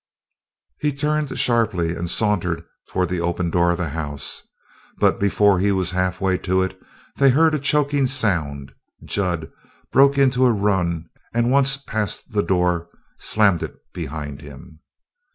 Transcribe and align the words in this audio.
He 0.79 0.91
turned 0.93 1.37
sharply 1.37 1.95
and 1.95 2.09
sauntered 2.09 2.63
toward 2.89 3.09
the 3.09 3.21
open 3.21 3.51
door 3.51 3.69
of 3.69 3.77
the 3.77 3.89
house. 3.89 4.41
But 4.97 5.19
before 5.19 5.59
he 5.59 5.71
was 5.71 5.91
halfway 5.91 6.39
to 6.39 6.63
it 6.63 6.75
they 7.17 7.29
heard 7.29 7.53
a 7.53 7.59
choking 7.59 8.07
sound; 8.07 8.71
Jud 9.05 9.51
broke 9.91 10.17
into 10.17 10.47
a 10.47 10.51
run, 10.51 11.07
and, 11.35 11.51
once 11.51 11.77
past 11.77 12.31
the 12.31 12.41
door, 12.41 12.89
slammed 13.19 13.61
it 13.61 13.75
behind 13.93 14.41
him. 14.41 14.79